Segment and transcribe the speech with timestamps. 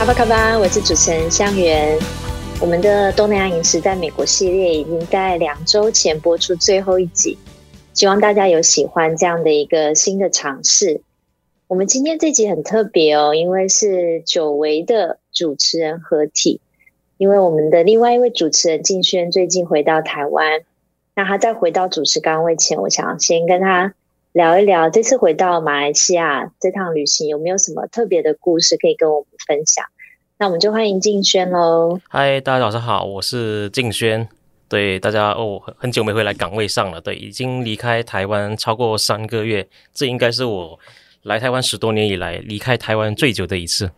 [0.00, 1.98] 阿巴卡巴，我是主持人向元。
[2.58, 7.36] 我们的东南亚饮食在美国系列已经在两周前播出最后一集，
[7.92, 11.02] 希望大家有喜欢这样的一个新的尝试。
[11.68, 16.62] 我们今天这集很特别哦，因为是久违的主持人合体。
[17.18, 20.62] 因为我们的另外一位主持人静轩最近回到台湾，
[21.14, 23.92] 那他在回到主持岗位前，我想先跟他
[24.32, 29.84] 聊一聊这次回到马来西亚这趟旅行有没有什么特别的故事可以跟我们分享。
[30.38, 31.98] 那我们就欢迎静轩喽。
[32.08, 34.28] 嗨，大家早上好，我是静轩。
[34.68, 40.78] 对大家哦，很久没回来岗位上了，对，已经离开台湾超过三个月，这应该是我
[41.24, 43.90] 来台湾十多年以来离开台湾最久的一次。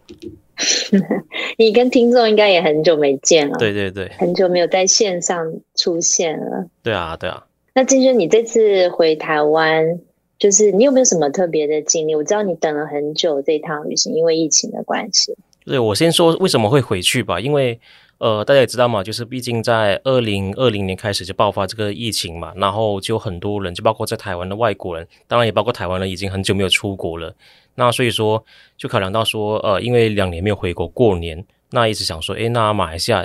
[1.59, 6.67] 你跟听众应该也很久没见了，对对对，很久没有在线上出现了。
[6.83, 7.45] 对啊，对啊。
[7.75, 10.01] 那静轩，你这次回台湾，
[10.43, 12.17] 就是你有没有什么特别的经历？
[12.17, 15.33] 我知道你等了很久这一趟旅行，因为疫情的关系。
[15.65, 17.79] 对，我先说为什么会回去吧，因为
[18.19, 27.33] 呃，大家也知道嘛，就是毕竟在二零二零年开始就爆发这个疫情嘛，然后就很多人，就包括在台湾的外国人，当然也包括台湾人，已经很久没有出国了。
[27.77, 28.45] 那所以说，
[28.77, 33.25] 就考量到说，呃，因为两年没有回国过年，那一直想说，诶，那马来西亚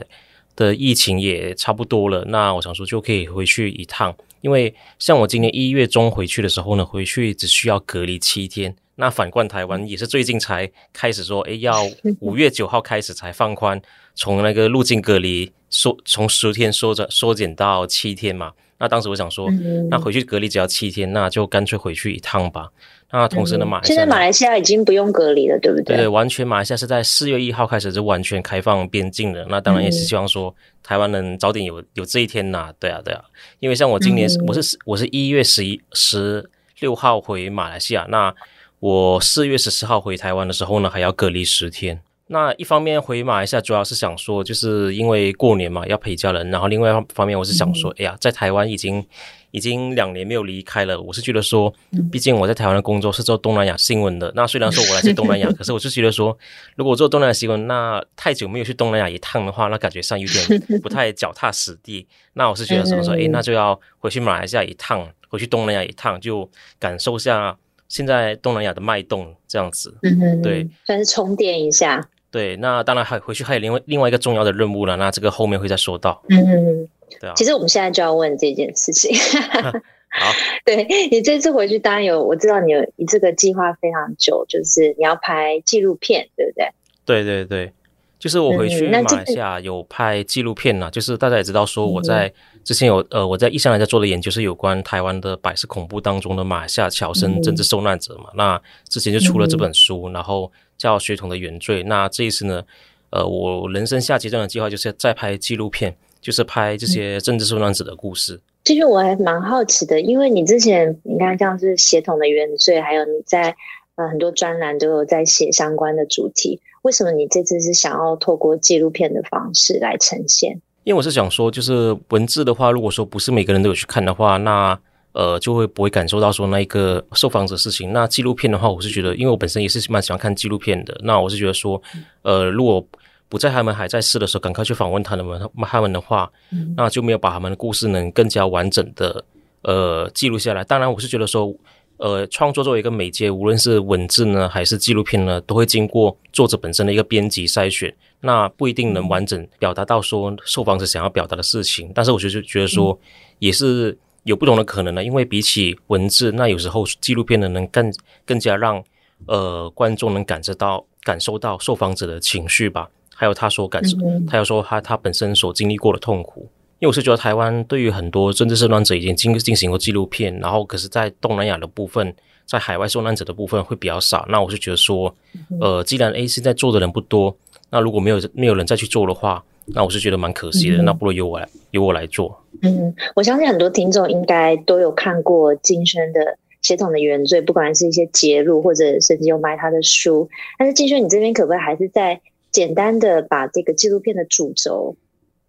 [0.56, 4.16] 的疫情也差不多了，那我想说就可以回去一趟。
[4.42, 8.76] 因为像我今年一月中回去的时候呢，回去只需要隔离七天。
[9.00, 11.84] 那反观台湾，也是最近才开始说，诶，要
[12.20, 13.80] 五月九号开始才放宽，
[14.16, 18.53] 从那个入境隔离缩从十天缩着缩减到七天嘛。
[18.79, 19.50] 那当时我想说，
[19.89, 22.69] 那回去隔离只要七天，那就干脆回去一趟吧。
[23.09, 25.97] 那同时呢，马来西亚现在马来西亚已经不用隔离了，对不对？
[25.97, 29.44] 对，完全马来西亚是在四月一号开始就完全开放边境了。
[29.50, 32.73] 那当然也是希望说台湾能早点有有这一天呐、啊。
[32.79, 33.23] 对啊，对啊，
[33.59, 36.47] 因为像我今年、嗯、我是我是一月十一十
[36.79, 38.31] 六号回马来西亚，那
[38.79, 41.99] 我四月十四号回台湾的时候呢，还要隔离十天。
[42.28, 46.50] 那一方面回马来西亚主要是想说，就是因为过年嘛，要陪家人。
[46.50, 49.06] 然后另外一方面，我是想说，哎呀，在台湾已经。
[49.52, 51.74] 已经两年没有离开了，我是觉得说，
[52.12, 54.32] 毕竟我在台湾的工作是做东南亚新闻的。
[54.36, 56.38] 那虽然说我来自东南亚， 可是我是觉得说，
[56.76, 62.06] 如果我做东南亚新闻，那太久没有去东南亚一趟的话，那感觉上有点不太脚踏实地。
[62.36, 67.58] 那我是觉得说，说，诶，那就要回去马来西亚一趟，回去东南亚一趟，就感受一下
[67.88, 69.98] 现在东南亚的脉动，这样子。
[70.44, 72.06] 对，算是充电一下。
[72.30, 76.22] 对，那当然还回去还有另外另外一个重要的任务了，那这个后面会再说到。
[76.30, 76.88] 嗯。
[77.22, 79.16] 对啊，其实我们现在就要问这件事情。
[80.12, 80.32] 好，
[80.66, 86.70] 对，你这次回去，当然有，我知道你有你这个计划非常久，就是你要拍纪录片，对不对？
[87.06, 87.72] 对对对，
[88.20, 92.32] 就是我回去马来西亚有拍纪录片呐，就是大家也知道说我在
[92.66, 102.64] 之前有呃我在一向来在做的研究是有关台湾的百事恐怖当中的马来西亚侨生政治受难者嘛，嗯、那之前就出了这本书，然后叫《血统的原罪》，那这一次呢，
[103.10, 105.96] 呃，我人生下阶段的计划就是再拍纪录片。
[106.20, 108.42] 就是拍这些政治受难者的故事。
[108.66, 113.56] 其实我还蛮好奇的，因为你之前你看像是血统的原罪，还有你在
[113.96, 120.59] 呃很多专栏都有在写相关的主题，为什么你这次是想要透过纪录片的方式来呈现？
[120.84, 124.78] 因为我是想说，就是文字的话，如果说不是每个人都有去看的话，那
[125.17, 127.91] 呃就会不会感受到说那一个受访者事情。
[127.91, 131.81] 那纪录片的话，我是觉得，因为我本身也是蛮喜欢看纪录片的，那我是觉得说，
[132.22, 132.88] 呃，如果
[133.28, 136.31] 不在他们还在世的时候，赶快去访问他们，他们的话，
[136.75, 139.25] 那就没有把他们的故事能更加完整的
[139.63, 140.64] 呃记录下来。
[140.64, 141.52] 当然，我是觉得说，
[141.97, 147.91] 呃，创作作为一个媒介，无论是文字呢，还是纪录片呢，都会经过作者本身的一个编辑筛选，
[148.22, 151.91] 那不一定能完整表达到说受访者想要表达的事情。
[151.96, 152.97] 但是，我就觉得说，
[153.40, 153.97] 也是
[154.28, 157.91] 有不同的可能呢，因为比起文字，那有时候纪录片呢，能更
[158.26, 158.84] 更加让
[159.26, 162.90] 呃观众能感知到感受到受访者的情绪吧。
[163.16, 163.97] 还有他所感受，
[164.28, 166.41] 他要说他他本身所经历过的痛苦，
[166.79, 172.14] 因为我是觉得台湾对于很多政治受难者已经进进行过纪录片，然后可是，在东南亚的部分，
[172.46, 174.26] 在海外受难者的部分会比较少。
[174.30, 175.16] 那我是觉得说，
[175.62, 177.35] 呃，既然 A 现在做的人不多，
[177.72, 180.81] 那如果没有没有人再去做的话，那我是觉得蛮可惜的。
[180.84, 182.41] 那不如由我来由我来做。
[182.61, 190.29] 嗯，我相信很多听众应该都有看过金轩的协同的原罪，不管是一些揭露，或者甚至有卖他的书。
[190.58, 192.19] 但是金轩，你这边可不可以还是再
[192.52, 194.96] 简单的把这个纪录片的主轴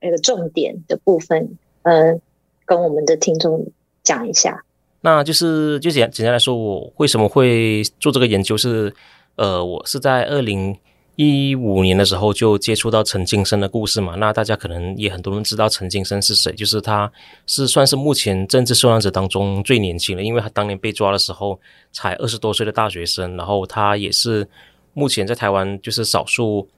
[0.01, 2.21] 那个重点的部分，呃，
[2.67, 3.67] 跟我们的听众
[4.03, 4.65] 讲一下？
[5.01, 8.93] 那就是就简简单来说，我为什么会做这个研究是，
[9.37, 10.77] 呃，我是在二零
[11.19, 14.15] 一五年的时候就接触到陈金生的故事嘛。
[14.15, 17.11] 那大家可能也很多人知道陈金生是谁，就是他
[17.45, 21.59] 是算是目前政治受难者当中最年轻的，因为他当年被抓的时候
[21.91, 24.49] 才二十多岁的大学生，然后他也是
[24.95, 26.69] 目前在台湾就是少数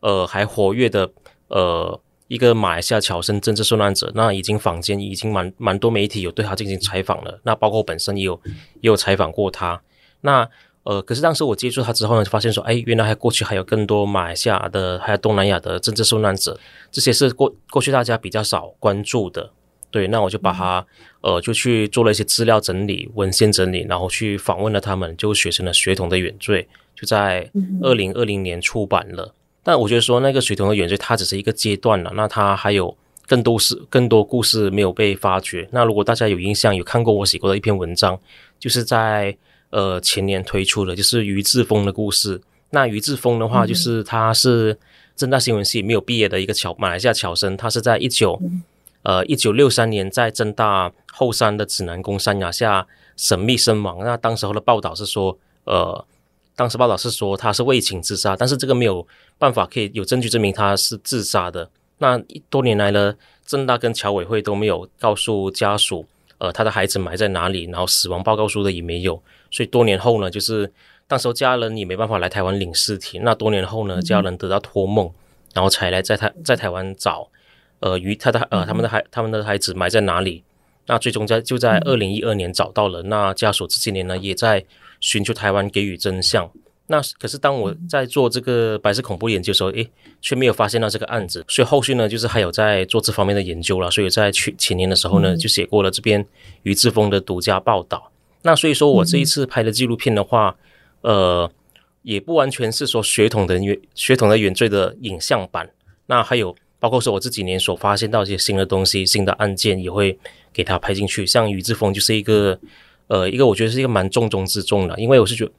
[0.00, 1.08] 呃还活跃的
[1.46, 2.00] 呃。
[2.26, 8.40] 一个马来西亚侨生政治受难者，那已经坊间已经蛮蛮多媒体有对他进行采访了，那包括本身也有
[8.80, 9.80] 也有采访过他。
[10.22, 10.48] 那
[10.84, 16.58] 呃，可是当时我接触他之后呢，就发现说，哎，原来还过去还有更多马来西亚的，还有东南亚的政治受难者，
[16.90, 19.50] 这些是过过去大家比较少关注的。
[19.90, 20.84] 对，那我就把他
[21.20, 26.62] 呃，就去做了一些资料整理、文献整理，然后去访问了他们，就写成了《血统的原罪》，
[27.00, 27.48] 就在
[27.80, 29.32] 二零二零年出版了。
[29.62, 32.12] 但我觉得说那个水桶的原罪，它只是一个阶段了。
[32.14, 32.94] 那它还有
[33.26, 35.66] 更多事、更多故事没有被发掘。
[35.70, 38.20] 那如果大家有印象，有看过我写过的一篇文章，
[38.58, 39.34] 就是在
[39.74, 42.40] 呃前年推出的，就是于志峰的故事。
[42.70, 44.78] 那于志峰的话，就是他是
[45.14, 48.40] 正大新闻系没有毕业的一个侨马来西亚侨生，他是在一九
[49.02, 52.86] 呃一九六三年在正大后山的指南宫山崖下
[53.16, 53.98] 神秘身亡。
[53.98, 56.04] 那当时候的报道是说，呃。
[56.56, 59.04] 当时报道是说他是为情自杀，但是这个没有
[59.38, 61.68] 办法可以有证据证明他是自杀的。
[61.98, 62.16] 那
[62.48, 63.12] 多年来呢，
[63.44, 66.06] 正大跟侨委会都没有告诉家属，
[66.38, 69.22] 呃，他的孩子埋在哪里，然后死亡报告书的也没有。
[69.50, 70.72] 所以多年后呢，就是
[71.06, 73.18] 当时候家人也没办法来台湾领尸体。
[73.20, 75.10] 那多年后呢，家人得到托梦，
[75.52, 77.28] 然后才来在台在台湾找，
[77.80, 80.42] 呃，于他的呃他们的孩他们的孩子埋在哪里。
[80.86, 83.02] 那最终在就在二零一二年找到了。
[83.04, 84.64] 那家属这些年呢，也在。
[85.00, 86.50] 寻求台湾给予真相。
[86.86, 89.88] 那可是当我在做这个白色恐怖研究的时候，诶，
[90.20, 91.42] 却没有发现到这个案子。
[91.48, 93.90] 所以后续呢，就是还有在做这方面的研究了。
[93.90, 96.24] 所以在去前年的时候呢，就写过了这边
[96.62, 98.10] 于志峰的独家报道。
[98.42, 100.54] 那所以说我这一次拍的纪录片的话，
[101.00, 101.50] 呃，
[102.02, 105.70] 也不完全是说血统的原血统的原罪的影像版。
[106.06, 110.18] 那还有包括说我这几年所发现到一些新的东西、新的案件，也会
[110.52, 111.24] 给他拍进去。
[111.24, 112.58] 像于志峰就是一个。
[113.06, 115.52] 呃，一个我觉得是一个蛮重中之重的，因为我是觉得，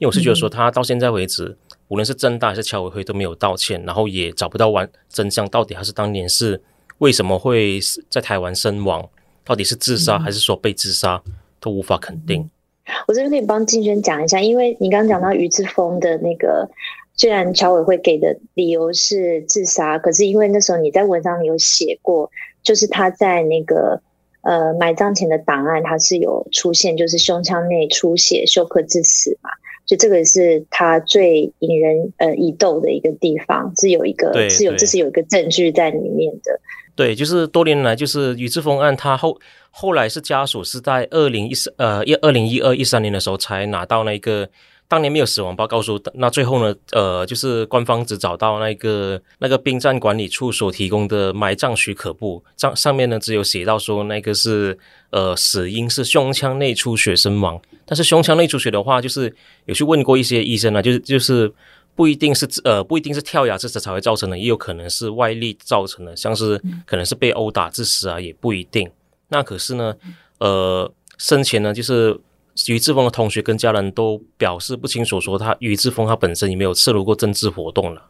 [0.00, 1.56] 因为我是觉得说他到现在为止，嗯、
[1.88, 6.60] 无论是正大还是侨委会都没有道歉，然后也找不到完真相，到底他是当年是
[6.98, 9.06] 为什么会在台湾身亡，
[9.44, 12.48] 到底是自杀还是说被自杀，嗯、都无法肯定。
[13.06, 16.66] 我这边可以帮敬轩讲一下，因为你刚刚讲到于志峰的那个，
[17.14, 22.30] 虽然侨委会给的理由是自杀，可是因为那时候你在文章里有写过，
[22.62, 24.00] 就是他在那个。
[24.42, 29.50] 呃，埋葬前的档案，他是有出现，就是胸腔内出血、休克致死嘛，
[29.90, 36.60] 所以这个是他最引人呃疑窦的一个地方，是有一个对是有这是有一个证据在里面的。
[36.94, 39.36] 对，就是多年来，就是宇智峰案，他后
[39.72, 44.48] 后来是家属是在二零一三呃一二零一二一三年的时候才拿到那个。
[44.86, 46.74] 当年没有死亡报告书，那最后呢？
[46.90, 54.76] 呃，就是官方只找到那个那个殡葬管理处所提供的埋葬许可簿，上上面呢只有写到说那个是
[55.10, 57.60] 呃死因是胸腔内出血身亡。
[57.90, 59.34] 但是胸腔内出血的话，就是
[59.66, 61.52] 有去问过一些医生啊，就是就是
[61.96, 66.56] 不一定是呃不一定是跳崖致死才会造成的，也有可能是外力造成的，像是
[66.86, 68.88] 可能是被殴打致死啊，也不一定。
[69.28, 69.94] 那可是呢，
[70.38, 72.16] 呃，生前呢就是。
[72.66, 78.02] 于志峰的同学跟家人都表示不清楚，说他于志峰他本身也没有涉入过政治活动了，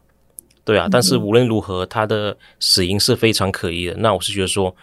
[0.65, 0.89] 对啊。
[0.91, 3.95] 但是无论如何，他的死因是非常可疑的。
[3.99, 4.75] 那我是觉得说，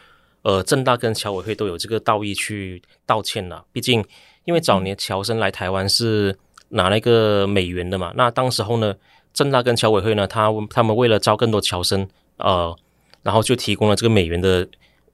[0.44, 3.66] 呃，政大跟侨委会都有这个道义去道歉了。
[3.74, 4.02] 毕竟，
[4.48, 6.36] 因为早年侨生来台湾是
[6.70, 8.12] 拿那个美元的嘛。
[8.16, 8.96] 那当时候呢，
[9.34, 12.76] 政大跟侨委会呢，他他们为了招更多侨生，呃，
[13.22, 14.68] 然后就提供了这个美元的。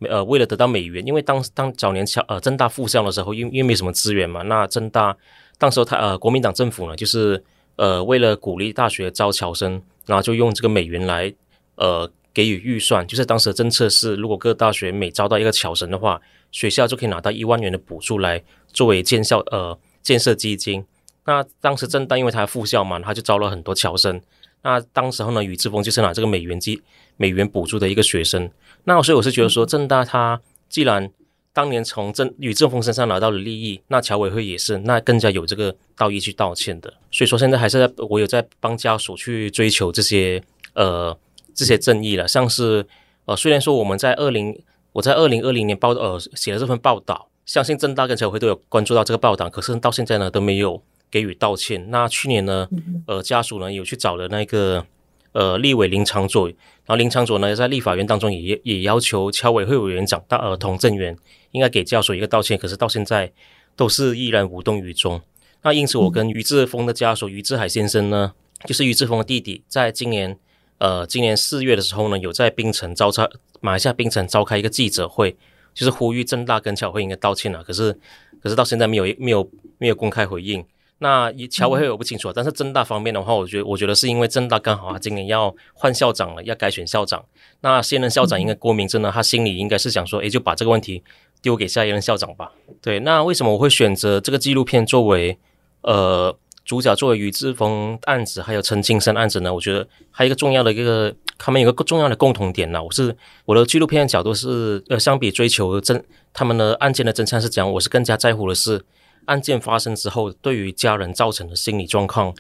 [0.10, 5.16] 呃，为了得到美元，因为当当早年侨呃政大复校的时候，因因为没什么资源嘛，那政大
[5.58, 7.42] 当时候他呃国民党政府呢，就是
[7.78, 11.34] 呃为了鼓励大学招侨生，然后就用这个美元来
[11.76, 16.20] 呃给予预算，就是当时的政策是，如果各大学每招到一个侨生的话，
[16.54, 18.42] 学校就可以拿到一万元的补助来
[18.72, 20.86] 作为建校呃建设基金。
[21.26, 24.22] 那当时正大因为他复校嘛，他就招了很多侨生。
[24.62, 26.82] 那当时候呢，宇志峰就是拿这个美元基
[27.18, 28.50] 美元补助的一个学生。
[28.86, 31.10] 那所以我是觉得说，正大他既然
[31.52, 36.94] 当年从政俞志峰身上拿到了利益，那侨委会也是，那更加有这个道义去道歉的。
[37.12, 40.42] 所以说现在还是在我有在帮家属去追求这些
[40.74, 41.18] 呃
[41.54, 42.28] 这些正义了。
[42.28, 42.86] 像是
[43.26, 44.58] 呃虽然说我们在二零
[44.94, 50.82] 我在二零二零年报呃写了这份报道，相信正大跟侨会都有关注到这个报道，可是到现在呢都没有
[51.12, 51.90] 给予道歉。
[51.90, 52.68] 那去年呢，
[53.08, 54.86] 呃，家属呢有去找了那个
[55.34, 61.18] 呃立委林长佐，然后林长佐呢在立法院当中也也要求侨委会委员长大呃童振源
[61.52, 63.32] 应该给家属一个道歉，可是到现在
[63.76, 65.20] 都是依然无动于衷。
[65.64, 68.34] 那因此，我跟于志峰的家属于志海先生呢，
[68.66, 70.38] 就是于志峰的弟弟，在今年
[70.78, 73.28] 呃今年四月的时候呢，有在槟城召开
[73.64, 75.36] 马来西亚槟城召开一个记者会。
[75.74, 77.92] 就是呼吁政大跟侨会应该道歉了，可是
[78.40, 80.64] 可是到现在没有没有没有公开回应。
[81.00, 87.26] 那侨委会我不清楚，但是政大方面的话，我觉得我觉得是因为政大刚好他今年要换校长了，要改选校长。
[87.62, 91.02] 那现任校长应该郭明正呢，他心里应该是想说，诶，就把这个问题
[91.42, 92.52] 丢给下一任校长吧。
[92.80, 95.40] 对，那为什么我会选择这个纪录片作为
[95.82, 96.38] 呃？
[96.74, 102.84] 主角作为于志峰案子，还有陈清生案子呢，我觉得还有一个重要的一个，他们有个重要的共同点呢。
[102.84, 103.16] 我是
[103.46, 106.04] 我的纪录片的角度是，呃，相比追求真
[106.34, 108.84] 他们的案件的真相是讲，我是更加在乎的是
[109.26, 112.34] 案件发生之后对于家人造成的心理状况，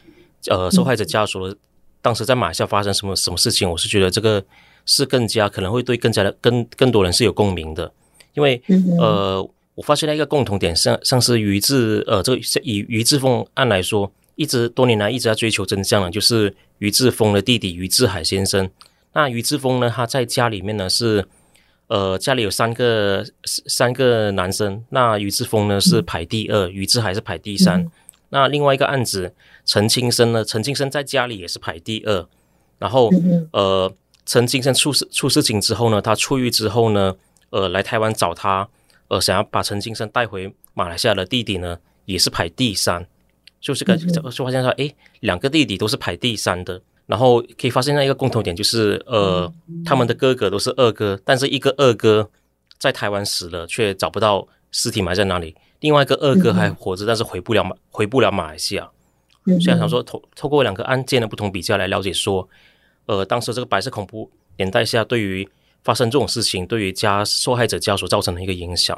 [0.48, 1.56] 呃，受害者家属的
[2.02, 4.44] 当时在马来西亚发生什么什么事情，我是觉得这个
[4.88, 7.94] 是更加可能会对更加的更更多人是有共鸣的，
[8.34, 8.60] 因为
[9.00, 9.48] 呃。
[9.75, 18.70] 我发现了一个共同点，像像是于志，呃，这个以于志峰案来说，一直多年来一直在追求真相的，就是于志峰的弟弟于志海先生。
[19.13, 21.28] 那于志峰呢，他在家里面呢是，
[21.88, 27.90] 呃，家里有三个三个男生，那于志峰呢是排第二，于志海是排第三。
[28.30, 29.34] 那另外一个案子，
[29.66, 32.28] 陈清生呢，陈清生在家里也是排第二。
[32.80, 33.12] 然后，
[33.52, 33.94] 呃，
[34.25, 37.16] 陈清生出事出事情之后呢，他出狱之后呢，
[37.52, 38.68] 呃，来台湾找他。
[39.10, 43.06] 呃，想要把陈清生带回马来西亚的弟弟呢，也是排第三，
[43.63, 49.50] 就是个就发现说，诶，两个弟弟都是排第三的，然后可以发现那一个共同点就是，呃，
[49.86, 52.29] 他们的哥哥都是二哥，但是一个二哥
[52.77, 58.91] 在台湾死了，却找不到尸体埋在哪里；另外一个二哥还活着，但是回不了马回不了马来西亚。
[59.46, 62.48] 所以想说，透透过两个案件的不同比较来了解说，
[63.05, 65.50] 呃，当时这个白色恐怖年代下对于。
[65.86, 68.98] 发生这种事情，对于家受害者家属造成的一个影响。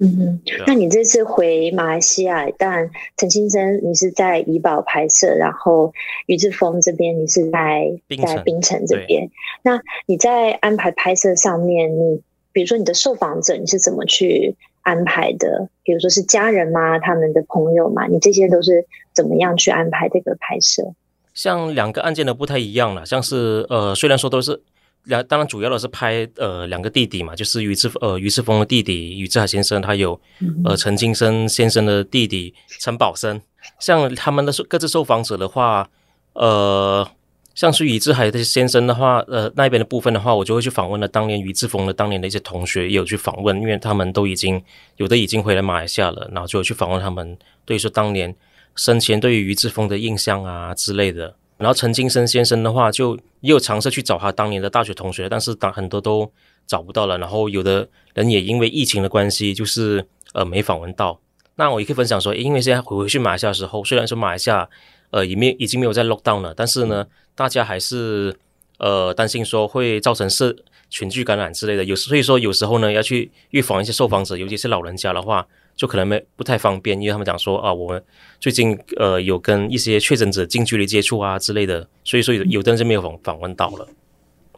[0.00, 5.92] 嗯哼，那你这次回马来西亚，当然陈先生你是在怡保拍摄，然后
[6.26, 9.30] 于志峰这边你是在在槟城这边。
[9.62, 12.20] 那你在安排拍摄上面，你
[12.52, 15.68] 比如说你的受访者你是怎么去安排的？
[15.84, 16.98] 比如说是家人吗？
[16.98, 18.06] 他们的朋友吗？
[18.08, 20.92] 你这些都是怎么样去安排这个拍摄？
[21.34, 24.60] 像两个案件的不太一样了，像是呃，虽然说都是。
[25.04, 30.18] 两当然主要的是拍呃两个弟弟嘛，就是于志呃于志峰的弟弟于志海先生，他有
[30.64, 33.40] 呃陈金生先生的弟弟陈宝生。
[33.78, 35.88] 像他们的各自受访者的话，
[36.34, 37.06] 呃，
[37.54, 44.62] 像是于志海的先生的话，呃那边的部分的话，我就会去访问了当年于志峰的当年的一些同学，也有去访问，因为他们都已经
[44.96, 48.34] 有的已经回来马来西亚了，然后就有去访问他们，对于说当年
[48.74, 51.34] 生前对于于志峰的印象啊之类的。
[51.56, 56.30] 然后陈金生先生的话，就也有尝试去找他当年的大学同学，但是当很多都
[56.66, 57.16] 找不到了。
[57.18, 61.20] 然后有的人也因为疫情的关系，就是呃没访问到。
[61.54, 64.68] 那我也可以分享说，因为现在回回去马来西亚的时候，虽然说马来西亚
[65.10, 67.06] 呃也没已经没有在 lockdown 了，但是呢，
[67.36, 68.36] 大家还是
[68.78, 70.56] 呃担心说会造成社
[70.90, 71.84] 群聚感染之类的。
[71.84, 75.46] 有所以说有时候呢要去预防一些受访者，尤其是老人家的话。
[75.76, 78.02] 就可能没不太方便，因为他们讲说啊，我们
[78.38, 83.88] 最近呃有跟一些确诊者近距离接触啊之类的，所以说有有的人就没有访访问到了。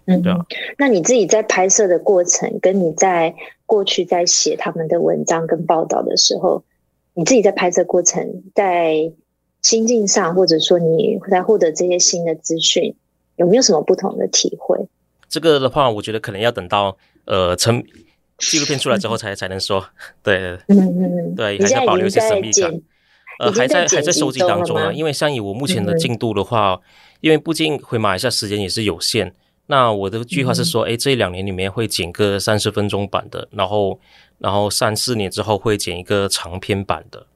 [0.05, 0.39] 嗯，对啊。
[0.77, 6.63] 那你自己在拍摄的过程，跟你在过去在写他们的文章跟报道的时候，
[7.15, 9.11] 你自己在拍摄过程，在
[9.63, 12.95] 心境上，或者说你在获得这些新的资讯，
[13.37, 14.79] 有没有什么不同的体会？
[15.29, 17.83] 这个的话，我觉得可能要等到呃成。
[18.39, 19.85] 纪录片出来之后 才才能说，
[20.23, 22.81] 对，嗯嗯嗯，对，还是要保留一些神秘感。
[23.39, 26.81] 呃，还在还在收集当中啊，因为像以我目前的进度的话，嗯、
[27.21, 29.35] 因为毕竟回马来西亚时间也是有限。
[29.67, 34.01] 那我的计划是说，哎、嗯，这两年里面会剪个三十分钟版的，然后
[34.39, 37.27] 然后三四年之后会剪一个长篇版的。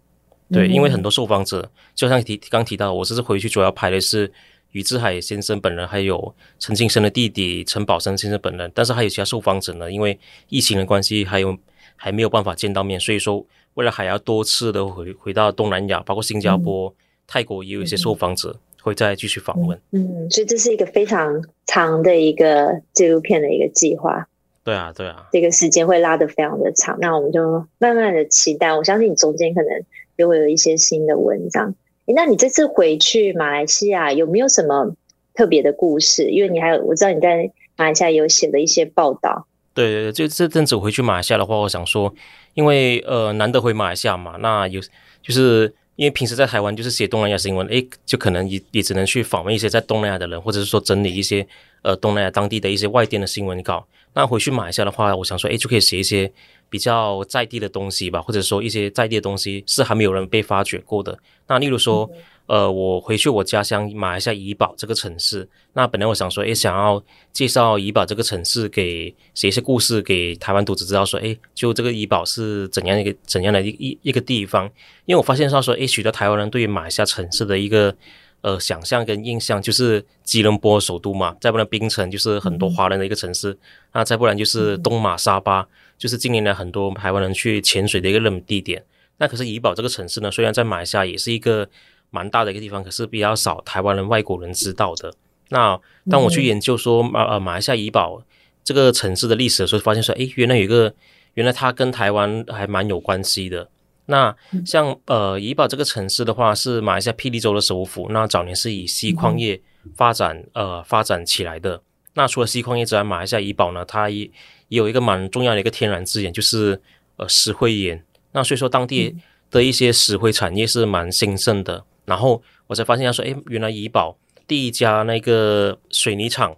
[0.52, 4.32] 对，因为很多受访者，就像提刚提到，我这次回去主要拍的是。
[4.72, 11.56] 俞志海先生本人，还有陈庆生的弟弟陈宝生先生本人，但是还有其他受访者呢，因为疫情的关系，还有
[11.96, 16.94] 还没有办法见到面，所以说未来还要多次的回回到东南亚，包括新加坡、嗯、
[17.26, 19.80] 泰国，也有一些受访者会再继续访问。
[19.90, 24.26] 嗯，所以这是一个非常长的一个纪录片的一个计划。
[24.62, 28.72] 对啊，对啊，这个时间会拉得非常的长，那我们就慢慢的期待。
[28.72, 29.70] 我相信你中间可能
[30.16, 31.74] 也会有一些新的文章。
[32.14, 34.94] 那你这次回去马来西亚有没有什么
[35.34, 36.30] 特别的故事？
[36.30, 39.46] 因为你还有我知道你在马来西亚有写了一些报道。
[39.72, 42.12] 对对对，就这阵子回去马来西亚的话，我想说，
[42.54, 44.80] 因为呃难得回马来西亚嘛，那有
[45.22, 51.46] 就是因为平时在台湾就是写东南亚新闻，诶，就可能也也只能去访问一些在东南亚的人，或者是说整理一些
[51.82, 53.86] 呃东南亚当地的一些外电的新闻稿。
[54.12, 56.30] 那回去马来西亚的话，我想说，诶，就可以写一些
[56.70, 61.18] 比较在地的东西吧，或者说一些在地的东西是还没有人被发掘过的。
[61.46, 62.08] 那例如说。
[62.14, 67.00] 嗯呃，我回去我家乡马来西亚怡保这个城市，那本来我想说，诶，想要
[67.32, 74.64] 介绍怡保这个城市，给写一些故事给台湾读者知道，说，诶，就这个怡保是怎样一个怎样的一一一个地方？
[75.06, 77.94] 因为我发现到说，诶，许多台湾人对于马来西亚城市的一个
[78.42, 83.56] 呃想象跟印象，就是吉隆坡首都嘛，再不然槟城就是很多华人的一个城市，
[83.92, 85.66] 那再不然就是东马沙巴，
[85.98, 88.82] 就是近年来很多台湾人去潜水的一个热门地点。
[89.18, 91.68] 那可是怡保这个城市呢，虽然在马来西亚也是一个。
[92.12, 95.14] 蛮大的一个地方，可是比较少台湾人、外国人知道的。
[95.50, 95.78] 那
[96.10, 98.20] 当我去研究说马呃马来西亚怡保
[98.64, 100.92] 这个城市的历史的时候，发现说，诶，原来有一个，
[101.34, 103.68] 原来它跟台湾还蛮有关系的。
[104.10, 104.36] 那
[104.66, 108.08] 像呃怡保这个城市的话，是马来西亚霹雳州的首府。
[108.10, 109.60] 那早年是以锡矿业
[109.94, 111.80] 发展呃发展起来的。
[112.14, 114.24] 那除了锡矿业之外，马来西亚怡保呢，它也
[114.68, 116.80] 也有一个蛮重要的一个天然资源，就是
[117.16, 118.04] 呃石灰岩。
[118.32, 119.16] 那所以说当地
[119.50, 121.84] 的一些石灰产业是蛮兴盛的。
[122.04, 124.16] 然后我才发现，他说：“哎，原来怡保
[124.48, 126.56] 第一家那个水泥厂，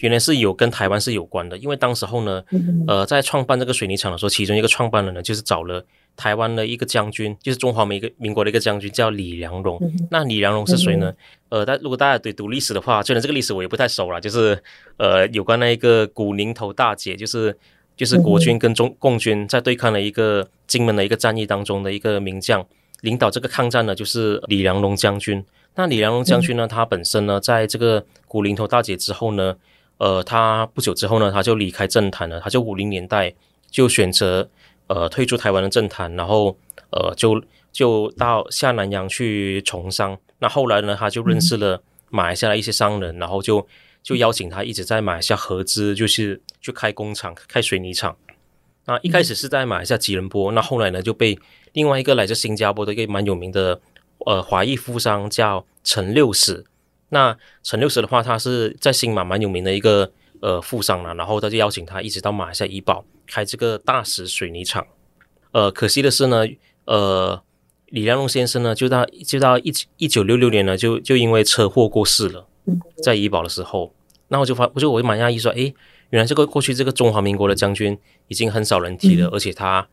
[0.00, 1.56] 原来是有跟台湾是有关的。
[1.56, 2.42] 因为当时候呢，
[2.88, 5.84] 呃，在创办这个水泥厂的时候，其中一个创办人呢，就是找了
[6.18, 9.80] 台湾的一个将军，就是中华民民国的一个将军，叫李良荣。
[10.10, 11.14] 那李良荣是谁呢？
[11.48, 14.60] 呃，但如果大家对读历史的话，虽然这个历史我也不太熟了，就是
[14.96, 17.56] 呃，有关那一个古宁头大姐，就是
[17.96, 22.66] 就是国军跟中共军在对抗的一个金门的一个战役当中的一个名将。”
[23.02, 25.44] 领导这个抗战呢，就是李良荣将军。
[25.76, 29.54] 那李良荣将军呢，他本身呢，在这个古宁头大姐之后呢，
[29.98, 32.40] 呃，他不久之后呢，他就离开政坛了。
[32.40, 33.32] 他就五零年代
[33.70, 34.48] 就选择
[34.88, 36.58] 呃退出台湾的政坛，然后
[36.90, 37.40] 呃就
[37.70, 40.18] 就到下南洋去从商。
[40.40, 43.66] 那后来呢，他就认识了马来西亚的一些商人，然后就
[44.02, 48.16] 就邀请他一直在马来西亚合资，就是去开工厂、开水泥厂。
[48.86, 51.38] 那一开始是在马来西亚吉隆坡，那后来呢就被。
[51.74, 53.78] 另外一个来自新加坡的一个蛮有名的
[54.24, 56.64] 呃华裔富商叫陈六史，
[57.10, 60.10] 那陈六史的话，他是在新马蛮有名的一个
[60.40, 64.86] 呃富商了，然后他就邀请他一直到马来西亚怡保开这个大石水泥厂，
[65.52, 66.44] 呃，可惜的是呢，
[66.86, 67.40] 呃，
[67.90, 72.46] 李良龙先生呢，就到就到一一九六六年呢，就就因为车祸过世了，
[73.02, 73.92] 在怡保的时候，
[74.28, 75.72] 那我就发，我就我就蛮讶异说，诶，
[76.10, 79.86] 原来这个过去这个中华民国的将军已经很少人提了，而且他。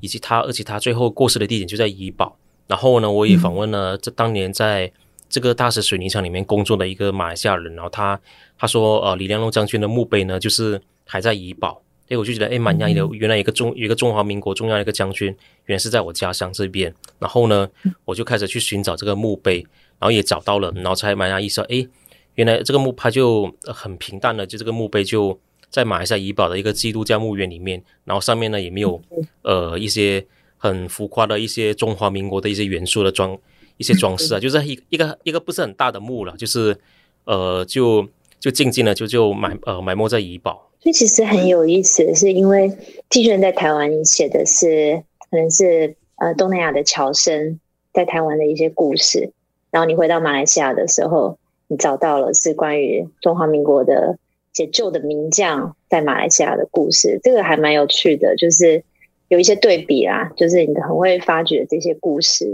[0.00, 2.34] 以及他，而且他最后过世的地点就在怡保。
[2.66, 4.90] 然后呢，我也访问了这当年在
[5.28, 7.74] 这个大石水泥厂里面工作的一个马来西亚人。
[7.74, 8.18] 然后他
[8.56, 11.82] 他说，呃，李良龙将军的墓碑呢，就是还在怡保。
[12.12, 13.06] 哎，我就觉得，哎，蛮讶异的。
[13.12, 15.28] 原来一个中一个中华民国重要的一个将军，
[15.64, 16.94] 原来是在我家乡这边。
[17.18, 17.68] 然后呢，
[18.04, 19.66] 我就开始去寻找这个墓碑，
[19.98, 21.86] 然后也找到了，然后才蛮讶异说，哎，
[22.34, 25.38] 原来这个墓它就很平淡的，就这个墓碑就。
[25.72, 29.00] 在马来西亚怡保的一个基督教墓园里面，然后上面呢也没有
[29.40, 30.22] 呃一些
[30.58, 33.34] 很浮夸的一些中华民国的一些元素的装
[33.78, 36.78] 一些装饰啊，就是一一个一个不是很大的墓了，就是
[37.24, 38.06] 呃就
[38.38, 40.70] 就静静的就就埋呃埋没在怡保。
[40.82, 42.76] 所以其实很有意思是，因为
[43.08, 47.58] 继续在台湾，你写的是可能是呃东南亚的侨生
[47.92, 49.32] 在台湾的一些故事，
[49.70, 54.18] 然后你回到马来西亚的时候，你找到了是关于中华民国的。
[54.52, 58.84] 解救的名将在马来西亚的故事，这个还蛮有趣的，就是
[59.28, 62.44] 有一些对比啦，就是你很会发掘这些故事，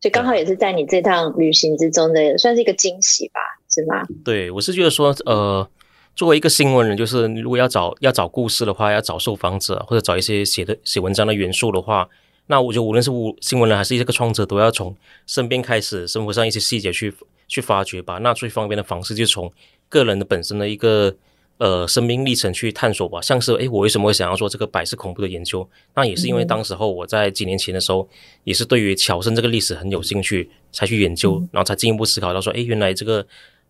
[0.00, 4.02] 所以刚好也是在你这趟旅行之中的，算是一个惊喜吧，是吗？
[4.24, 5.68] 对，我是觉得说，呃，
[6.14, 12.08] 作为一个新闻人，就是如果要找要找故事的话，要找受访者或者找一些写的写文章的元素的话，
[12.46, 14.94] 那我觉得无论是新闻人还是一个创作者，都要从
[15.26, 17.14] 身边开始，生活上一些细节去
[17.48, 18.18] 去发掘吧。
[18.18, 19.52] 那最方便的方式就从
[19.88, 21.14] 个人的本身的一个。
[21.58, 25.68] 呃，生命历程去探索吧，像是诶，我为什么会想要做这个百事恐怖的研究？
[25.94, 28.08] 那也是因为当时候我在几年前的时候，
[28.42, 33.24] 也是对于乔生这个历史很有兴趣，才去研究，然后才进一步思考到说，诶，原来这个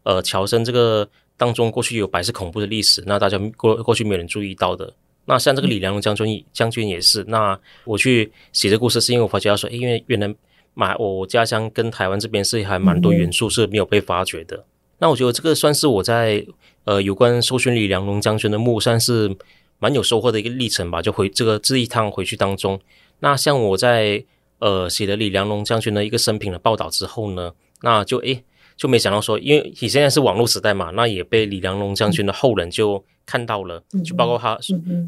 [0.05, 1.07] 呃乔生这个
[1.43, 4.95] 当中过去有白色恐怖的历史，那大家过过去没有人注意到的。
[5.25, 10.33] 那像这个李良龙将军将军也是，那我去写这故事，是因为我发觉到说，诶，因为原来
[10.75, 14.65] 买我家乡跟台湾这边是还蛮多元素是没有被发掘的。
[14.99, 16.47] 那我觉得这个算是我在。
[16.85, 19.33] 呃，有关搜寻李良龙将军的墓，算是
[19.79, 21.01] 蛮有收获的一个历程吧。
[21.01, 22.81] 就回这个这一趟回去当中，
[23.21, 24.25] 那像我在
[24.59, 27.53] 呃写了李良龙将军的一个生平的报道之后呢，
[27.83, 28.43] 那就诶
[28.77, 34.59] 就没想到说，因为你现在是网络时代嘛，那也被李良龙将军的后人就看到了，就包括他，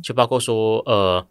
[0.03, 1.27] 就包括说呃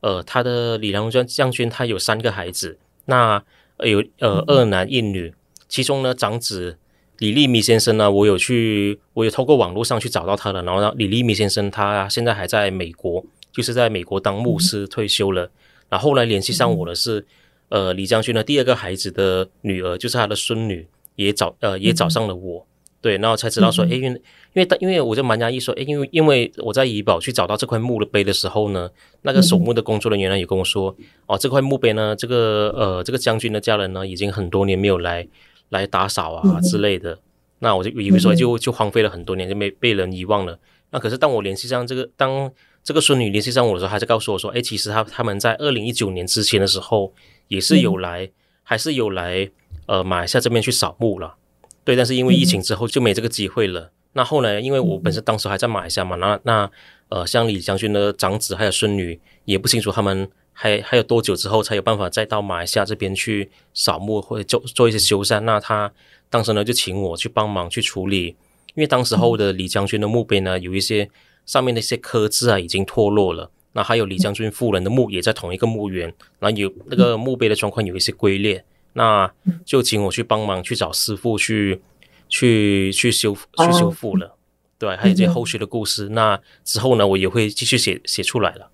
[0.00, 3.42] 呃，他的李良龙将将军他有三个孩子，那
[3.78, 5.32] 有呃二男一女，
[5.68, 6.78] 其中呢长子
[7.18, 15.50] 李立弥先生呢，我有去，我有透过网络上去找到他了，然后呢，李立弥先生他现在还在美国，就是在美国当牧师退休了，
[15.88, 17.24] 然后后来联系上我的是，
[17.70, 22.66] 呃，李将军的第二个孩子的女儿，就是他的孙女，也找呃也找上了我。
[23.02, 24.08] 对，然后才知道说，哎，因为
[24.54, 28.90] 因为因为我在蛮讶异说，哎，因为因为我在怡保去找到这块墓的碑的时候呢，
[29.22, 35.24] 那个守墓的工作人员呢也跟我说，哦，这块墓碑呢，这个呃这个将军的家人呢，已经很多年没有来
[35.68, 37.16] 来打扫啊之类的，
[37.60, 40.58] 那我就以为说就就荒废了很多年，就没被人遗忘了。
[40.90, 42.50] 那可是当我联系上这个，当
[42.82, 47.12] 这个孙女联系上我的时候，还是告诉我说，哎，其实他他们在二零一九年之前的时候，
[47.46, 48.28] 也是有来，
[48.64, 49.48] 还是有来
[49.86, 51.36] 呃马来西亚这边去扫墓了。
[51.84, 53.80] 对，但是因为疫情之后就没这个机会了。
[53.80, 56.70] 嗯、那后来，因为我本身当时还在马来西亚嘛，那那
[57.08, 65.38] 呃，像李将军的长子还有孙女，也不清楚他们还还有多久之后才有办法再到马来西亚这边去扫墓或者做做一些修缮。
[65.40, 65.92] 那他
[66.28, 68.34] 当时呢就请我去帮忙去处理，
[68.74, 71.08] 因为当时候的李将军的墓碑呢，有一些
[71.44, 73.48] 上面的一些刻字啊已经脱落了。
[73.74, 78.64] 那还有李将军夫人的墓也在同一个墓园，然后有那个墓碑的状况有一些龟裂。
[78.96, 79.30] 那
[79.66, 81.82] 就请我去帮忙去找师傅去
[82.30, 84.34] 去去修去修复了，
[84.78, 86.08] 对，还有这些后续的故事。
[86.08, 88.70] 那之后呢，我也会继续写写出来了。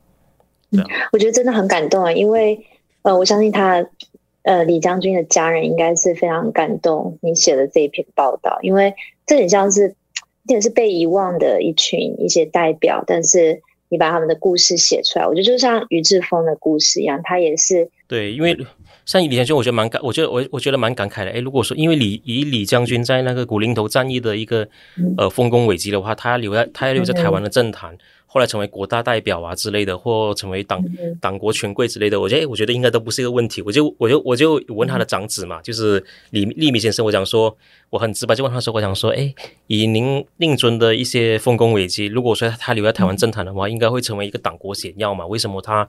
[1.13, 2.65] 我觉得真的很感动啊，因为
[3.03, 3.85] 呃，我相信他
[4.43, 8.95] 呃李将军的家人应该是非常感动你写的这一篇报道，因为
[9.27, 9.97] 这很像是
[10.47, 18.57] 也是被遗忘的一群一些代表，但是你把他们的故事写出来，我觉得就像于志峰的故事一样，他也是对，因为。
[19.05, 21.31] 像李将军，我觉得蛮感，我觉得我我觉得蛮感慨的。
[21.31, 24.67] 诶，如果说因为李以李将军在那个古林头战役的一个
[25.17, 30.83] 呃丰功伟绩的话，他留在他要留在台湾的政坛，后来成为国大代表啊之类的，或成为党
[31.21, 33.61] 党国权贵之类的，我觉得诶我觉得应该都不是一个问题。
[33.62, 37.55] 我就我就我就问他的长子嘛，就是李立民先生，我讲说
[37.91, 39.35] 我很直白就问他说，我想说，诶，
[39.67, 45.27] 以您令尊的一些丰功伟绩，如果说他留在台湾政坛的话，应该会成为一个党国显要嘛？
[45.27, 45.88] 为什么他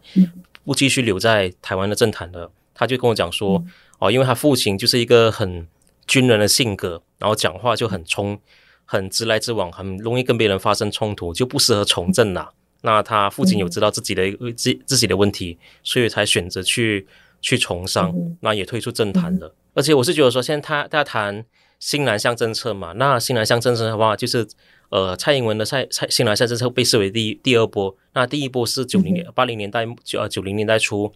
[0.65, 2.49] 不继续留在台湾的政坛的？
[2.73, 3.63] 他就跟我讲说，
[3.99, 5.67] 哦，因为他父亲就是一个很
[6.07, 8.38] 军人的性格，然后讲话就很冲，
[8.83, 12.51] 很直来直往，很容易跟别人发生冲突，就不适合从政啦。
[12.81, 14.23] 那他父亲有知道自己的
[14.57, 17.07] 自自己的问题，所以才选择去
[17.39, 19.55] 去从商，那也退出政坛了。
[19.73, 21.45] 而且我是觉得说，现在他在谈
[21.79, 24.45] 新南向政策嘛，那新南向政策的话，就是
[24.89, 31.13] 呃，蔡英文的蔡蔡新南向政策被视为第第二波，那第一波是九零年八零年代九呃九零年代初。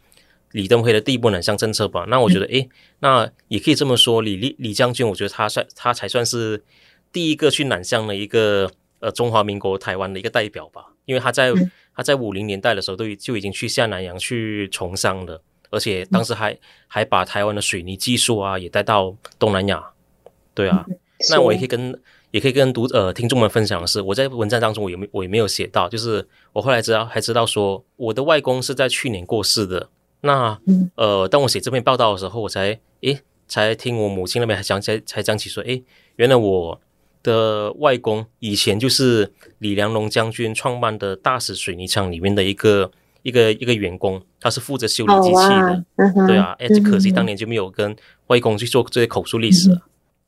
[0.54, 6.64] 李登辉的第一波南向政策吧，那我觉得，诶，那也可以这么说，李李李将军，我觉得他算他才算是
[7.12, 11.52] 第一个去南向的一个呃中华民国台湾的一个代表吧，因为他在
[11.94, 16.58] 他在五零年代的时候都就已经去下南洋去从商了，而且当时还
[16.88, 19.84] 还把台湾的水泥技术啊也带到东南亚，
[20.54, 20.86] 对啊，
[21.30, 29.90] 那我也可以跟也可以跟读呃听众们分享的是，我在文章当中我也没我也没有写到，就是我后来知道还知道说我的外公是在去年过世的。
[30.22, 30.60] 那
[30.96, 35.84] 呃，当我写这篇报道的时候，我才诶，才听我母亲那边还讲起，才讲起说，诶，
[36.16, 36.82] 原来我
[37.24, 45.84] 的外公以前就是李良龙将军创办的大石水泥厂里面的一个一个一个员工，他是负责修理机器的。
[45.98, 47.96] 哦、对啊，诶，只可惜当年就没有跟
[48.28, 49.82] 外公去做这些口述历史了。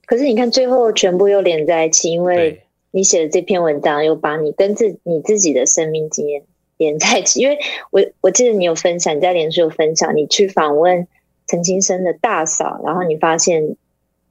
[0.05, 6.43] 可是你看，最后全部又连在一起，因为你写的这篇文章又把你跟自你自己的生命经验。
[6.79, 7.59] 连在一起，因为
[7.91, 11.05] 我我记得你有分享，你在连书有分享，你去访问
[11.45, 13.75] 陈金生的大嫂，然后你发现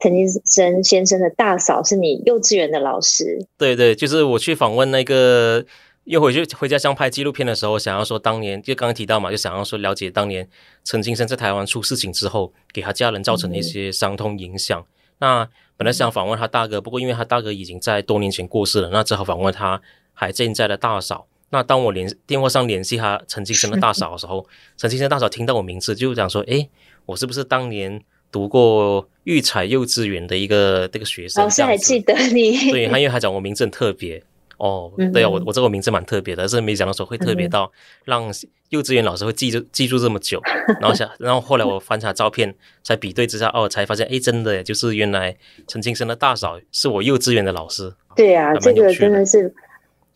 [0.01, 3.47] 陈金生先生的大嫂是你幼稚园的老师。
[3.59, 5.63] 对对，就是我去访问那个，
[6.05, 10.49] 又回去回家乡拍纪录片的时候，想要说当年就刚刚提到嘛，就想要说了解当年
[10.85, 14.81] 陈金生在台湾出事情之后，给他家人造成的一些伤痛影响。
[14.81, 14.87] 嗯、
[15.19, 19.83] 那本来想访问他大哥，不过因为他大哥已经在多年前过世了，那只好访问他
[20.15, 21.27] 还健在的大嫂。
[21.51, 26.69] 那当我联电话上联系他陈清生的大嫂的时候， 陈清生大嫂听到我名字就讲说：“诶，
[27.07, 32.71] 我是不是当年读过育才幼稚园的一个这个学生？”老师还记得你？
[32.71, 34.23] 对，他因为他讲我名字很特别
[34.59, 37.71] 哦，对啊，我我这个名字蛮特别的，但是没想到说会特别到
[38.05, 38.31] 让
[38.69, 40.43] 幼稚园老师会记住记住这么久。
[40.81, 45.35] 然后想，然后后来我翻查照片，才比对之下，哦，才发现，哎，真的，就是原来
[45.67, 47.95] 陈清生的大嫂是我幼稚园的老师。
[48.15, 49.55] 对啊，这个真的是。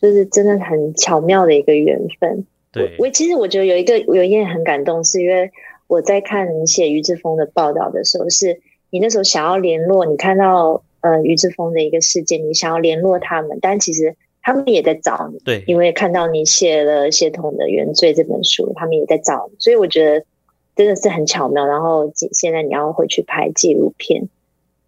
[0.03, 2.45] 就是真的很巧妙的一个缘分。
[2.73, 5.51] 对，我其实我觉得有一个有一点很感动，是因为
[5.87, 8.61] 我在看你写于志峰的报道的时候，是
[8.91, 15.39] 你那时候想要联络，你看到呃于志峰的一个事件，你想要联络他们，但其实他们也在找你。
[15.45, 20.25] 对，因为看到你写了《血统的原罪》这本书，他们也在找你，所以我觉得
[20.75, 21.67] 真的是很巧妙。
[21.67, 24.29] 然后现在你要回去拍纪录片，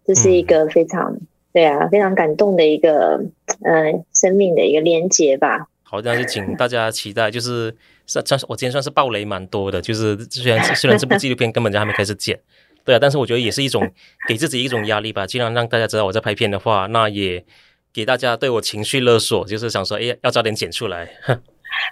[0.05, 1.21] 这是一个非常、嗯、
[1.55, 3.17] 对啊，非常感动的一个
[3.63, 5.69] 呃生命的一个连结吧。
[5.83, 7.73] 好，那就请大家期待，就是
[8.05, 12.37] 算算是我今天算是暴雷蛮多的，就是虽然虽然这部纪录片根本就还没开始剪。
[12.83, 13.89] 对啊，但是我觉得也是一种
[14.27, 17.45] 给自己一种压力吧，尽量让大家知道我在拍片的话，那也
[17.93, 21.09] 给大家对我情绪勒索，就是想说，哎，要早点剪出来。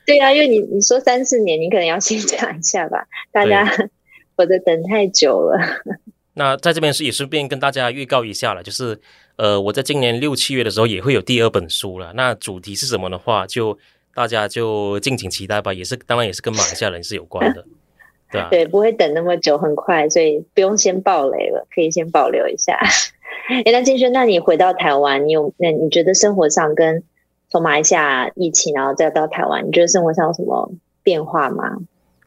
[0.06, 3.66] 对啊，因为你你说三四年，你可能要先讲一下吧，大家
[4.36, 5.58] 否则 等太久了。
[6.36, 9.00] 那在这边是也顺便跟大家预告一下了，就是
[9.36, 12.12] 呃，我在今年六七月的时候也会有第二本书了。
[12.16, 13.78] 那主题是什么的话，就
[14.16, 15.74] 大家就敬请期待吧。
[15.74, 17.64] 也是当然也是跟马来西亚人是有关的。
[18.32, 22.80] 对，啊、对，不会等那么久，很快，所以不用先爆雷了，可以先保留一下。
[23.48, 27.04] 哎，那金轩，那你回到台湾，你有那你觉得生活上跟
[27.50, 30.72] 从马来西亚疫情，然后再到台湾，你觉得生活上有什么
[31.04, 31.78] 变化吗？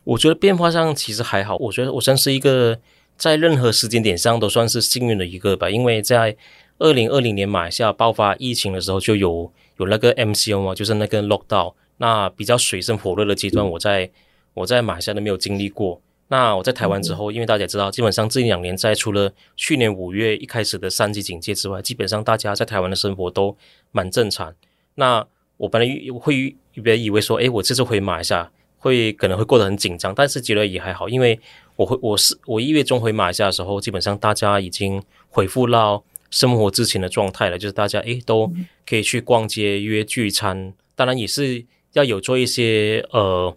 [0.04, 2.78] 我觉得变化上其实还好，我觉得我算是一个
[3.16, 6.36] 在任何时间点上都算是幸运的一个吧，因为在
[6.78, 14.10] 二零二零年马来西亚爆发疫情的时候，就有有那个 MCO 嘛，就是那个 lockdown，那比较水深火热的阶段，我在。
[14.56, 16.00] 我在马来西亚都没有经历过。
[16.28, 23.54] 那我在台湾之后，因为大家知道，基本上这一两年在除了去年五月一开始的三级警戒之外，基本上大家在台湾的生活都
[23.92, 24.54] 蛮正常。
[24.94, 25.26] 那
[25.58, 31.38] 我本来会别以为说，诶，我这次回马来西亚会可能会过得很紧张，但是觉得也还好，因为
[31.76, 38.50] 我会我是我一月中回马来西亚的时候，基本上大家已经恢复到生活之前的状态了，就是大家诶都
[38.84, 43.56] 可以去逛街约聚餐，当然也是要有做一些呃。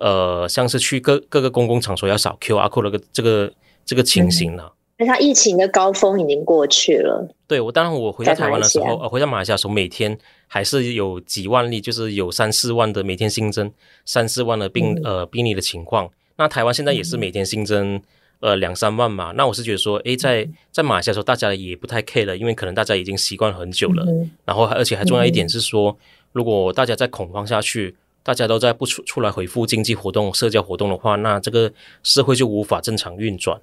[0.00, 3.52] 呃，像是去各各个公共场所要扫 QR code 的这个
[3.84, 4.72] 这个情形了。
[4.96, 7.28] 那它疫情的高峰已经过去了。
[7.48, 13.68] 对，我当然我回到台湾的时候，呃，回到马来西亚的时候，每天还是有几万例，就是有三四万的每天新增
[14.04, 16.08] 三四万的病、嗯、呃病例的情况。
[16.38, 18.00] 那台湾现在也是每天新增
[18.40, 19.32] 呃两三万嘛。
[19.36, 24.04] 那我是觉得说，诶，在在马来西亚的时候，大家也不太 care 了，因为可能大家已经习惯很久了。
[24.08, 25.94] 嗯、然后而且还重要一点是说，
[26.32, 27.96] 如果大家再恐慌下去。
[28.20, 31.72] 大家都在不出出来回复经济活动、社交活动的话，那这个
[32.02, 33.58] 社会就无法正常运转，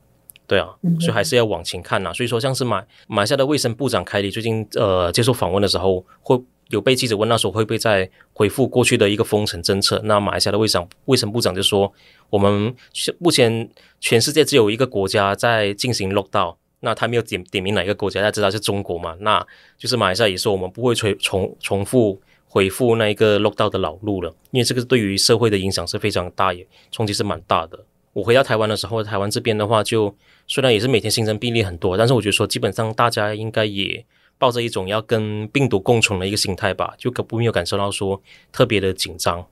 [0.47, 2.13] 对啊，所以还是要往前看呐、啊。
[2.13, 10.01] 所以说，像是马马来西亚的卫生部长凯里最近呃接受访问的时候，会有被记者问到说会不会再回复过去的一个封城政策？
[10.03, 11.91] 那马来西亚的卫生卫生部长就说，
[12.29, 12.73] 我们
[13.19, 19.15] 目前全世界只有一个国家在进行 lockdown，那他没有点点名哪一个国家，大家知道是中国嘛？
[19.19, 19.45] 那
[19.77, 22.21] 就是马来西亚也说我们不会重重重复。
[22.47, 27.77] 回复那一个 lockdown 的老路了，因为这个对于社会的影响是非常大，也冲击是蛮大的。
[28.13, 30.15] 我回到台湾的时候，台湾这边的话，就
[30.47, 34.05] 虽然也是每天新增病例很多，但是我觉得说基本上大家应该也
[34.37, 39.45] 抱着一种要跟病毒共存的一个心态吧，就不没有感受到说特别的紧张。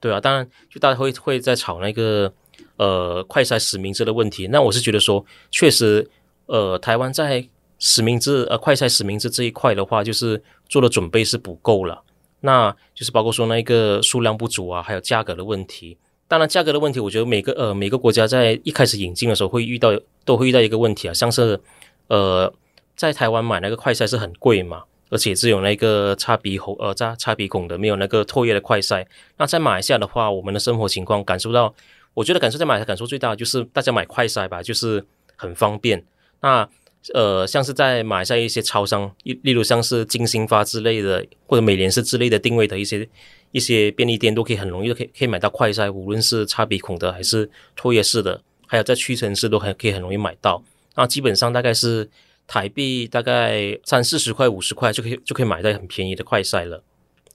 [0.00, 2.32] 对啊，当然就大家会会在吵那个
[2.76, 6.10] 呃快筛实名制的问题，那我是觉得说确实
[6.46, 7.46] 呃台湾在
[7.78, 12.02] 实名制呃快筛实名制这一块的话，就是做的准备是不够了。
[12.40, 15.96] 那就是包括说那个数量不足啊，还有价格的问题。
[16.32, 19.90] 当然，价格的问题，我觉得每个呃每个国家在一开始引进的时候会遇到，
[20.24, 21.60] 都会遇到一个问题啊，像是
[22.06, 22.50] 呃
[22.96, 29.04] 在台湾买那个快筛是很贵嘛，而且只有那个插鼻喉呃插插鼻孔的，没有那个唾液的快筛。
[29.36, 31.74] 那在马来西亚的话，我们的生活情况感受到，
[32.14, 35.04] 我觉得感受在马来西亚感受最大的就是大家买快筛吧，就是
[35.36, 36.02] 很方便。
[36.40, 36.66] 那
[37.14, 43.08] 呃，像是在马来西亚一些超商，例如像是金星发之类的，或者美联社之类的定位的一些
[43.50, 50.62] 一些便利店，都可以很容易的可以可以买到快筛，无论是插鼻孔的还是唾液式的，还有在屈臣氏都还可以很容易买到。
[50.94, 52.08] 那基本上大概是
[52.46, 56.84] 台币大概三四十块、五十块就可以就可以买到很便宜的快筛了。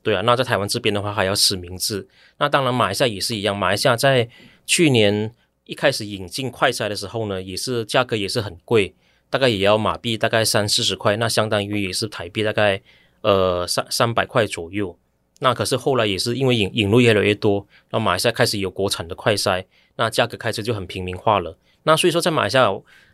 [0.01, 2.08] 对啊，那在台湾这边的话还要实名制。
[2.38, 4.30] 那当然马来西亚也是一样，马来西亚在
[4.65, 5.34] 去年
[5.65, 8.95] 一开始引进快筛的时候呢，也是价格也是很贵。
[9.30, 12.82] 大概也要马币大概三四十块，那相当于也是台币大概
[13.22, 14.98] 呃三三百块左右。
[15.40, 19.66] 那可是后来也是因为引引入越来越多，那马来西亚开始有国产的快筛，
[19.98, 21.56] 那价格开始就很平民化了。
[21.84, 22.68] 那所以说在马来西亚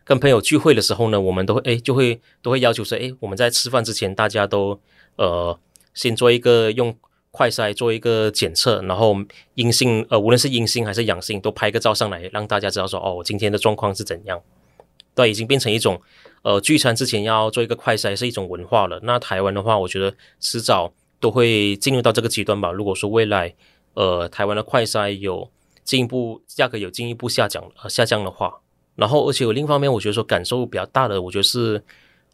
[0.06, 4.80] 跟朋友聚会的时候呢，我们都会诶就会都会要求说，诶我们在吃饭之前大家都
[5.18, 5.58] 呃
[5.94, 6.96] 先做一个用
[7.32, 9.16] 快筛做一个检测，然后
[9.56, 14.42] 阴性呃无论是阴性还是阳性都拍个照上来，让大家知道说哦今天的状况是怎样。
[15.16, 16.02] 对，已经变成一种，
[16.42, 19.00] 呃，聚餐之前要做一个快筛是一种文化了。
[19.04, 22.72] 那台湾的话，我觉得迟早都会进入到这个阶段吧。
[22.72, 23.54] 如果说未来，
[23.94, 25.50] 呃，台湾的快筛有
[25.84, 28.62] 进一步价格有进一步下降，呃，下降的话，
[28.96, 31.84] 然后而且有另一方面，我觉得说感受比较大的，我觉得是，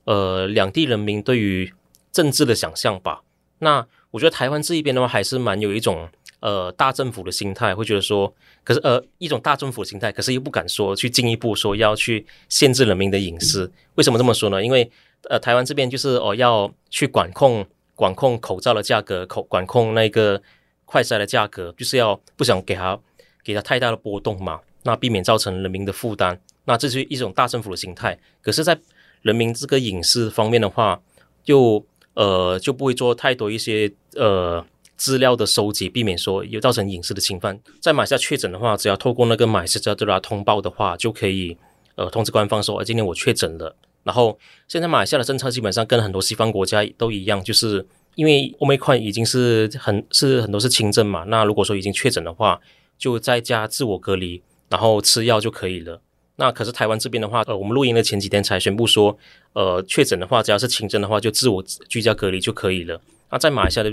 [0.06, 1.74] 呃，两地人民对于
[2.12, 3.22] 政治的想象吧。
[3.60, 13.71] 那我觉得台湾这一边的话，还是蛮有一种呃大政府的心态，会觉得说，可是呃一种大政府的心态，可是又不敢说去进一步说要去限制人民的隐私。
[13.95, 14.63] 为什么这么说呢？
[14.63, 14.89] 因为
[15.30, 20.41] 呃台湾这边就是哦要去管控管控口罩的价格，口管控那个
[20.86, 22.99] 快筛的价格，就是要不想给他
[23.43, 26.39] 给他太大的波动嘛，那避免造成人民的负担。
[26.65, 28.17] 那这是一种大政府的心态。
[28.41, 28.78] 可是，在
[29.23, 31.02] 人民这个隐私方面的话，
[31.43, 34.63] 就呃就不会做太多一些呃
[34.99, 37.57] 资料的收集，避免说有造成隐私的侵犯。
[37.81, 41.57] 在马来西亚确诊的话，只要透过那个马来西亚对他通报的话，就可以
[41.95, 43.73] 呃通知官方说，哎，今天我确诊了。
[44.03, 47.85] 然后现在马来西亚的政策基本上跟很多西方国家都一样，就是
[48.15, 52.59] 因为 Omicron 已经是很是很多是轻症嘛，那如果说已经确诊的话，
[52.97, 56.01] 就在家自我隔离，然后吃药就可以了。
[56.35, 59.17] 那可是台湾这边的话，呃，我们录音的前几天才宣布说，
[59.53, 62.99] 呃，确诊的话，只要是轻症的话，就自我居家隔离就可以了。
[63.29, 63.91] 那在马来西亚的，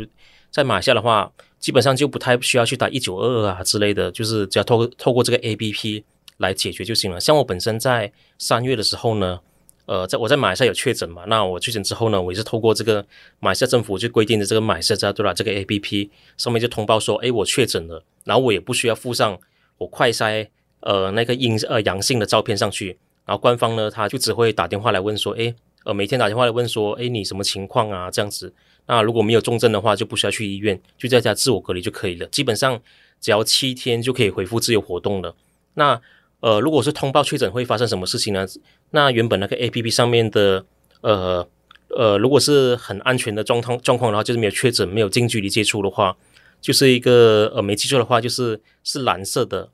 [0.57, 6.03] 在马来西亚的话，基本上就不太需要去打一九二二啊之类的，就是只要透过透过这个 APP
[6.39, 7.21] 来解决就行了。
[7.21, 9.39] 像我本身在三月的时候呢，
[9.85, 13.05] 呃，在我在马来西亚有确诊嘛，那我确诊之后呢，我也是透过这个
[13.39, 19.39] 马来西亚政府就规定的这个马来西亚对吧，这个 APP 上面就通报说，哎，我确诊了，然后我也不需要附上
[19.77, 20.49] 我快筛。
[20.81, 25.53] 呃，那个阴呃阳性的照片上去，然后官方呢，他就只会打电话来问说，诶，
[25.85, 28.09] 呃，每天打电话来问说，诶，你什么情况啊？
[28.09, 28.55] 这样子，
[28.87, 32.27] 那如果没有重症的话，就不需要去医院，就在家自我隔离就可以了。
[32.27, 32.81] 基本上
[33.21, 35.35] 只要七天就可以恢复自由活动了。
[35.75, 36.01] 那
[36.41, 38.47] 呃，如果是通报确诊会发生什么事情呢？
[38.91, 40.65] 那原本那个 APP 上面的
[41.01, 41.47] 呃
[41.89, 46.17] 呃，如果是很安全的状况状况的话，就是没有确诊、没有近距离接触的话，
[46.61, 49.71] 就是一个呃没记错的话，就是是蓝色的。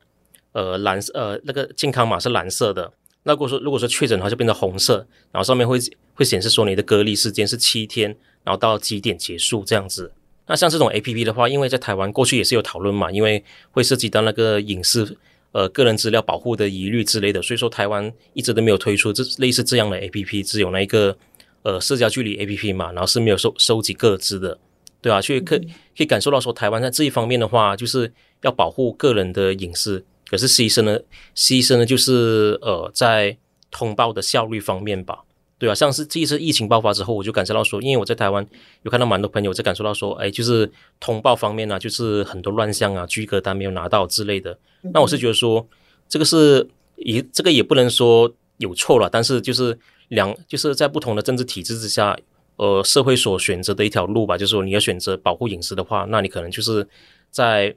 [0.53, 2.93] 呃，蓝色呃，那个健康码是蓝色的。
[3.23, 4.97] 那如果说如果说确诊的话，就变成红色，
[5.31, 5.79] 然后上面会
[6.13, 10.11] 会显示说你的隔离时间是七天，然后到几点结束这样子。
[10.45, 15.17] 那像这种 APP 的话，因为在台湾过去也是有讨论嘛，因为会涉及到那个隐私
[15.53, 21.17] 呃个人资料保护的疑虑之类的，所以说台湾一直都没有推出这类似这样的 APP，只有那一个
[21.61, 24.57] 呃社交距离 APP 嘛，然后是没有收收集个资的，
[25.01, 30.03] 对啊，所以可以可以感受到说台湾在这一方面的话，就是要保护个人的隐私。
[30.29, 30.99] 可是牺牲了？
[31.35, 31.85] 牺牲了？
[31.85, 33.37] 就是呃，在
[33.69, 35.19] 通报的效率方面吧，
[35.63, 38.45] 对啊，像是这一次疫情爆发之后，我就感受到说，因为我在台湾
[38.81, 44.59] 有看到蛮多朋友在感受到说，哎，就是通报方面呢、啊，就是很多乱象啊，居隔单没有拿到之类的。
[44.93, 45.65] 那我是觉得说，
[46.09, 52.17] 这个是也这个也不能说有错了，但是就是两就是在不同的政治体制之下，
[52.57, 56.85] 呃，社会所选择的一条路吧，就是说你要选择保护隐私的话，那你可能就是
[57.31, 57.73] 在。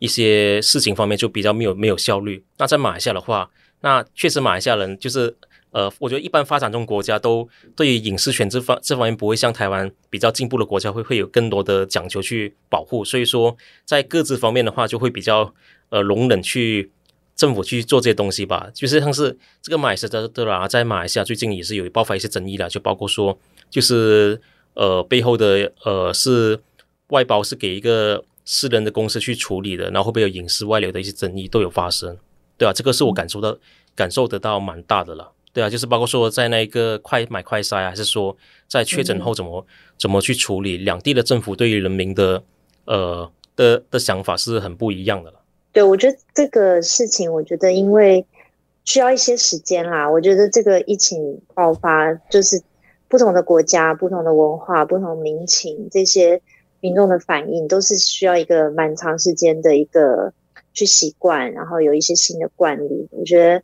[0.00, 2.44] 一些事情方面就比较没有没有效率。
[2.56, 5.36] 那在马来西亚的话，那确实马来西亚人就是
[5.70, 13.04] 呃，我觉得一般发展中国家都对于隐私权这方这方面不会像台湾比较进步的国家会会有更多的讲求去保护。
[13.04, 15.54] 所以说在各自方面的话，就会比较
[15.90, 16.90] 呃容忍去
[17.36, 18.68] 政府去做这些东西吧。
[18.72, 24.40] 就是像是这个马来西亚的啦，在马来西亚最近也是有爆发一些争议的，就包括说就是
[24.74, 26.60] 呃背后的呃是
[27.08, 28.24] 外包是给一个。
[28.50, 32.16] 私人的公司去处理的，然后会不会有隐私外流的一些争议都有发生，
[32.56, 33.54] 对啊，这个是我感受到、
[33.94, 38.36] 感受得到蛮大的了，对啊，就是包括说在那个快买快筛啊，还是说
[38.68, 39.66] 在确诊后怎么、嗯、
[39.98, 42.42] 怎么去处理，两地的政府对于人民的
[42.84, 45.40] 呃的的想法是很不一样的了。
[45.72, 48.24] 对，我觉得这个事情，我觉得因为
[48.84, 52.62] 需要一些时间啦，我觉得这个疫情爆发就是
[53.08, 56.40] 不同的国家、不同的文化、不同民情这些。
[56.80, 60.32] 民众的反应都是需要一个蛮长时间的一个
[60.72, 63.08] 去习惯，然后有一些新的惯例。
[63.10, 63.60] 我觉得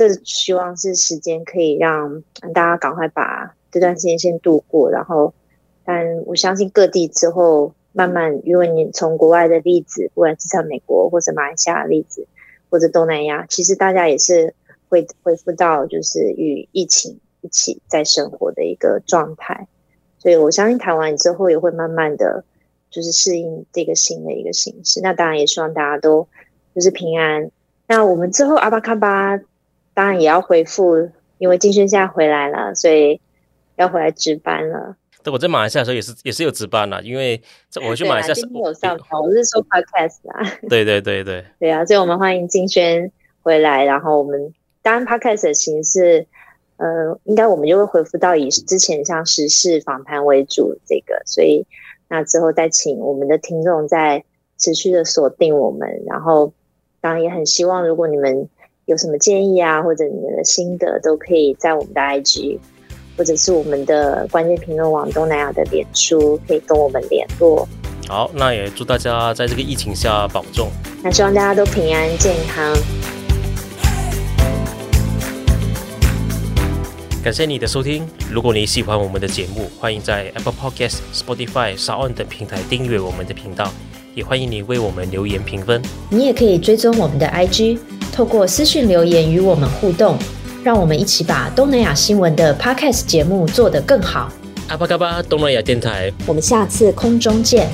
[0.00, 2.22] 这希望是时间可以让
[2.54, 5.34] 大家赶快把这段时间先度过，然后，
[5.84, 12.26] 但我相信各地之后慢慢，因为你从国外的例子，不管是在美国或者马来西亚的例子，
[12.70, 14.54] 或者东南亚，其实大家也是
[14.88, 19.68] 会恢复到就是与疫情一起在生活的一个状态。
[20.16, 22.42] 所以我相信台湾之后也会慢慢的。
[22.90, 26.26] 就是适应这个新的一个形式，那当然也希望大家都
[26.74, 27.48] 就是平安。
[27.86, 29.38] 那我们之后阿巴卡巴
[30.00, 33.20] 当然也要回复，因为金轩现在回来了，所以
[33.76, 34.96] 要回来值班了。
[35.22, 37.38] 对，我在马来西亚的时候也是也是有值班了，因为
[37.86, 40.40] 我去马来西亚是有上班，我是说 podcast 啊。
[40.70, 46.26] 对对对对对啊，所以我们欢迎金轩回来，然后我们当然 podcast 的形式，
[46.78, 51.66] 呃，应该我们就会回复到以之前像时事访谈为主这个，所以。
[52.08, 54.24] 那之后再请我们的听众再
[54.56, 56.54] 持续的锁定我们，然后
[57.02, 58.48] 当然也很希望，如果你们
[58.90, 62.58] 有什么建议啊，或者你们的心得，都可以在我们的 IG，
[63.16, 67.68] 或者是我们的关键评论网东南亚的脸书，可以跟我们联络。
[68.08, 70.68] 好，那也祝大家在这个疫情下保重。
[71.04, 72.76] 那希望大家都平安健康。
[77.22, 78.04] 感谢你的收听。
[78.28, 83.70] 如果你喜欢我们的节目，欢迎在 Apple Podcast、Spotify、SoundOn 等平台订阅我们的频道，
[84.14, 85.80] 也欢迎你为我们留言评分。
[86.08, 87.78] 你也可以追踪我们的 IG，
[88.12, 90.18] 透过私讯留言与我们互动，
[90.64, 94.32] 让我们一起把东南亚新闻的 Podcast 节目做得更好。
[94.68, 97.68] 阿巴嘎巴东南亚电台，我们下次空中见。